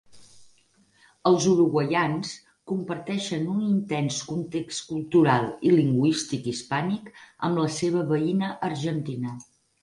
Els 1.31 1.43
uruguaians 1.49 2.31
comparteixen 2.71 3.45
un 3.55 3.59
intens 3.65 4.17
context 4.31 4.87
cultural 4.93 5.45
i 5.69 5.75
lingüístic 5.75 6.49
hispànic 6.53 7.13
amb 7.49 7.63
la 7.65 7.69
seva 7.77 8.03
veïna 8.15 8.51
Argentina. 8.71 9.37